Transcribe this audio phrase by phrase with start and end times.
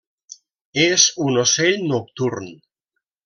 [0.85, 2.49] És un ocell nocturn.